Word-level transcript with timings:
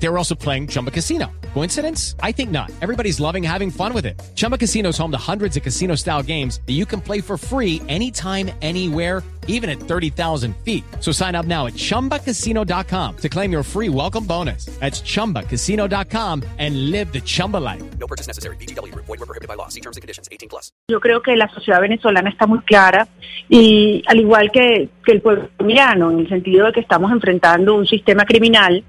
They 0.00 0.08
were 0.08 0.18
also 0.18 0.34
playing 0.34 0.68
Chumba 0.68 0.90
Casino. 0.90 1.30
Coincidence? 1.54 2.14
I 2.22 2.32
think 2.32 2.50
not. 2.50 2.70
Everybody's 2.80 3.18
loving 3.18 3.42
having 3.42 3.70
fun 3.70 3.92
with 3.92 4.06
it. 4.06 4.20
Chumba 4.34 4.56
Casino 4.56 4.90
is 4.90 4.98
home 4.98 5.10
to 5.10 5.18
hundreds 5.18 5.56
of 5.56 5.62
casino 5.62 5.96
style 5.96 6.22
games 6.22 6.60
that 6.66 6.74
you 6.74 6.86
can 6.86 7.00
play 7.00 7.20
for 7.20 7.36
free 7.36 7.82
anytime, 7.88 8.50
anywhere, 8.62 9.22
even 9.48 9.68
at 9.68 9.80
30,000 9.80 10.54
feet. 10.58 10.84
So 11.00 11.10
sign 11.10 11.34
up 11.34 11.46
now 11.46 11.66
at 11.66 11.72
chumbacasino.com 11.74 13.16
to 13.16 13.28
claim 13.28 13.50
your 13.50 13.62
free 13.64 13.88
welcome 13.88 14.24
bonus. 14.24 14.66
That's 14.78 15.00
chumbacasino.com 15.00 16.44
and 16.58 16.90
live 16.90 17.12
the 17.12 17.20
Chumba 17.20 17.56
life. 17.56 17.82
No 17.98 18.06
purchase 18.06 18.28
necessary. 18.28 18.56
BGW. 18.56 18.94
Void 18.94 19.08
were 19.08 19.26
prohibited 19.26 19.48
by 19.48 19.54
law. 19.54 19.68
See 19.68 19.80
terms 19.80 19.96
and 19.96 20.02
conditions. 20.02 20.28
18 20.30 20.48
plus. 20.48 20.70
Yo 20.88 21.00
creo 21.00 21.22
que 21.22 21.34
la 21.34 21.48
sociedad 21.48 21.80
venezolana 21.80 22.30
está 22.30 22.46
muy 22.46 22.60
clara 22.60 23.08
y 23.48 24.02
al 24.06 24.20
igual 24.20 24.50
que, 24.52 24.90
que 25.04 25.12
el 25.12 25.22
pueblo 25.22 25.48
colombiano, 25.56 26.10
en 26.10 26.20
el 26.20 26.28
sentido 26.28 26.66
de 26.66 26.72
que 26.72 26.80
estamos 26.80 27.10
enfrentando 27.10 27.74
un 27.74 27.86
sistema 27.86 28.24
criminal 28.24 28.84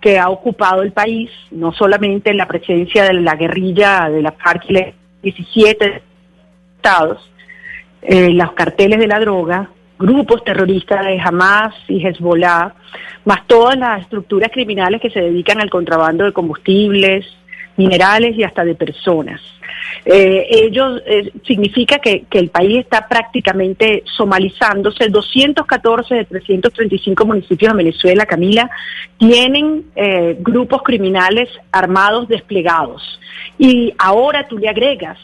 que 0.00 0.18
ha 0.18 0.28
ocupado 0.28 0.82
el 0.82 0.92
país, 0.92 1.30
no 1.50 1.72
solamente 1.72 2.32
la 2.34 2.46
presencia 2.46 3.04
de 3.04 3.14
la 3.14 3.34
guerrilla 3.34 4.08
de 4.08 4.22
la 4.22 4.32
FARC 4.32 4.70
y 4.70 4.72
los 4.72 4.84
17 5.22 6.02
estados, 6.76 7.30
eh, 8.02 8.30
los 8.30 8.52
carteles 8.52 8.98
de 8.98 9.08
la 9.08 9.18
droga, 9.18 9.70
grupos 9.98 10.44
terroristas 10.44 11.04
de 11.04 11.20
Hamas 11.20 11.74
y 11.88 12.06
Hezbollah, 12.06 12.74
más 13.24 13.46
todas 13.46 13.76
las 13.76 14.02
estructuras 14.02 14.50
criminales 14.52 15.00
que 15.00 15.10
se 15.10 15.20
dedican 15.20 15.60
al 15.60 15.70
contrabando 15.70 16.24
de 16.24 16.32
combustibles, 16.32 17.26
minerales 17.78 18.36
y 18.36 18.42
hasta 18.42 18.64
de 18.64 18.74
personas. 18.74 19.40
Eh, 20.04 20.46
ellos 20.50 21.00
eh, 21.06 21.32
significa 21.46 21.98
que, 21.98 22.24
que, 22.28 22.38
el 22.38 22.48
país 22.48 22.80
está 22.80 23.06
prácticamente 23.08 24.02
somalizándose. 24.16 25.08
214 25.08 26.14
de 26.14 26.24
335 26.24 27.24
municipios 27.24 27.72
de 27.72 27.76
Venezuela, 27.76 28.26
Camila, 28.26 28.70
tienen 29.16 29.86
eh, 29.94 30.36
grupos 30.40 30.82
criminales 30.82 31.48
armados 31.72 32.28
desplegados. 32.28 33.02
Y 33.58 33.94
ahora 33.98 34.46
tú 34.48 34.58
le 34.58 34.68
agregas 34.68 35.18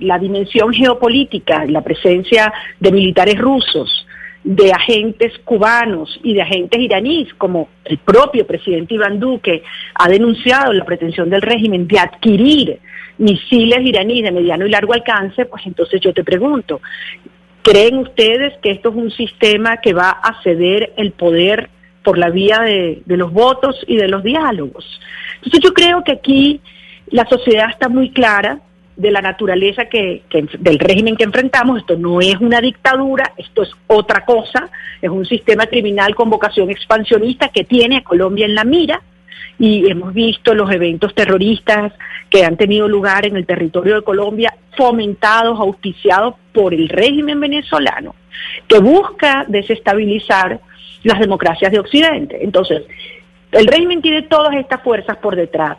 la 0.00 0.18
dimensión 0.18 0.72
geopolítica, 0.72 1.66
la 1.66 1.82
presencia 1.82 2.50
de 2.80 2.90
militares 2.90 3.38
rusos, 3.38 4.06
de 4.44 4.72
agentes 4.72 5.32
cubanos 5.44 6.18
y 6.22 6.34
de 6.34 6.42
agentes 6.42 6.80
iraníes, 6.80 7.34
como 7.34 7.68
el 7.84 7.98
propio 7.98 8.46
presidente 8.46 8.94
Iván 8.94 9.18
Duque 9.18 9.62
ha 9.94 10.08
denunciado 10.08 10.72
la 10.72 10.84
pretensión 10.84 11.28
del 11.28 11.42
régimen 11.42 11.86
de 11.86 11.98
adquirir 11.98 12.78
misiles 13.18 13.80
iraníes 13.84 14.24
de 14.24 14.32
mediano 14.32 14.66
y 14.66 14.70
largo 14.70 14.94
alcance, 14.94 15.44
pues 15.46 15.66
entonces 15.66 16.00
yo 16.00 16.14
te 16.14 16.24
pregunto, 16.24 16.80
¿creen 17.62 17.98
ustedes 17.98 18.54
que 18.62 18.70
esto 18.70 18.90
es 18.90 18.94
un 18.94 19.10
sistema 19.10 19.78
que 19.78 19.92
va 19.92 20.10
a 20.10 20.40
ceder 20.42 20.92
el 20.96 21.12
poder 21.12 21.68
por 22.04 22.16
la 22.16 22.30
vía 22.30 22.60
de, 22.60 23.02
de 23.04 23.16
los 23.16 23.32
votos 23.32 23.84
y 23.86 23.96
de 23.96 24.08
los 24.08 24.22
diálogos? 24.22 25.00
Entonces 25.36 25.60
yo 25.62 25.74
creo 25.74 26.04
que 26.04 26.12
aquí 26.12 26.60
la 27.10 27.26
sociedad 27.26 27.70
está 27.70 27.88
muy 27.88 28.12
clara, 28.12 28.60
de 28.98 29.12
la 29.12 29.22
naturaleza 29.22 29.84
que, 29.84 30.24
del 30.58 30.78
régimen 30.78 31.16
que 31.16 31.22
enfrentamos. 31.22 31.78
Esto 31.78 31.96
no 31.96 32.20
es 32.20 32.36
una 32.40 32.60
dictadura, 32.60 33.32
esto 33.38 33.62
es 33.62 33.70
otra 33.86 34.24
cosa, 34.24 34.68
es 35.00 35.08
un 35.08 35.24
sistema 35.24 35.66
criminal 35.66 36.16
con 36.16 36.28
vocación 36.28 36.68
expansionista 36.68 37.48
que 37.48 37.62
tiene 37.62 37.98
a 37.98 38.04
Colombia 38.04 38.44
en 38.44 38.56
la 38.56 38.64
mira 38.64 39.00
y 39.56 39.88
hemos 39.88 40.12
visto 40.12 40.52
los 40.52 40.70
eventos 40.72 41.14
terroristas 41.14 41.92
que 42.28 42.44
han 42.44 42.56
tenido 42.56 42.88
lugar 42.88 43.24
en 43.24 43.36
el 43.36 43.46
territorio 43.46 43.94
de 43.94 44.02
Colombia 44.02 44.54
fomentados, 44.76 45.58
auspiciados 45.60 46.34
por 46.52 46.74
el 46.74 46.88
régimen 46.88 47.38
venezolano 47.38 48.16
que 48.66 48.80
busca 48.80 49.44
desestabilizar 49.46 50.60
las 51.04 51.20
democracias 51.20 51.70
de 51.70 51.78
Occidente. 51.78 52.38
Entonces, 52.42 52.82
el 53.52 53.66
régimen 53.68 54.02
tiene 54.02 54.22
todas 54.22 54.56
estas 54.56 54.82
fuerzas 54.82 55.16
por 55.18 55.36
detrás 55.36 55.78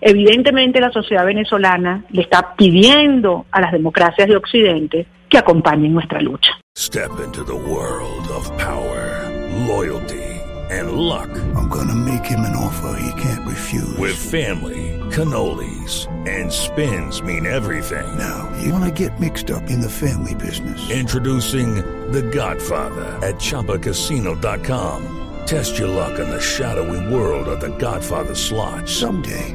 Evidentemente 0.00 0.80
la 0.80 0.90
sociedad 0.90 1.24
venezolana 1.24 2.04
le 2.10 2.22
está 2.22 2.54
pidiendo 2.56 3.46
a 3.50 3.60
las 3.60 3.72
democracias 3.72 4.28
de 4.28 4.36
Occidente 4.36 5.06
que 5.28 5.38
acompañen 5.38 5.92
nuestra 5.92 6.20
lucha. 6.20 6.52
Step 6.76 7.10
into 7.24 7.42
the 7.44 7.54
world 7.54 8.28
of 8.30 8.50
power, 8.58 9.30
loyalty 9.66 10.26
and 10.70 10.92
luck. 10.92 11.30
I'm 11.54 11.68
gonna 11.68 11.94
make 11.94 12.24
him 12.24 12.40
an 12.40 12.56
offer 12.56 12.98
he 13.00 13.22
can't 13.22 13.46
refuse. 13.46 13.96
With 13.98 14.16
family, 14.16 14.98
cannolis 15.10 16.06
and 16.26 16.52
spins 16.52 17.22
mean 17.22 17.46
everything. 17.46 18.06
Now, 18.18 18.52
you 18.62 18.72
wanna 18.72 18.90
get 18.90 19.18
mixed 19.20 19.50
up 19.50 19.70
in 19.70 19.80
the 19.80 19.90
family 19.90 20.34
business. 20.34 20.90
Introducing 20.90 21.76
The 22.12 22.22
Godfather 22.22 23.18
at 23.26 23.36
chapacasino.com. 23.36 25.12
Test 25.46 25.78
your 25.78 25.88
luck 25.88 26.18
in 26.18 26.28
the 26.28 26.40
shadowy 26.40 27.14
world 27.14 27.46
of 27.46 27.60
the 27.60 27.70
Godfather 27.78 28.34
slot. 28.34 28.88
Someday, 28.88 29.54